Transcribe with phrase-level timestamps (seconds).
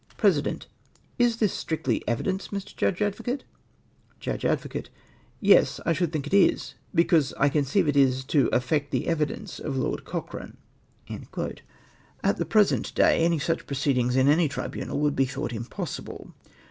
[0.17, 0.65] President.
[1.19, 2.75] —"Is this strictly evidence, Mr.
[2.75, 3.43] Judge Advocate?"
[4.19, 4.89] Judge Advocate.
[5.45, 9.07] —"Fes // shoidd think it is; be cause I conceive it is to affect the
[9.07, 10.57] evidence of Lord Cochrane!!
[11.07, 11.39] I" {Minutes, p.
[11.41, 11.63] 163.)
[12.31, 16.33] At the present day such proceedings in any tribunal Avould be thought impossible.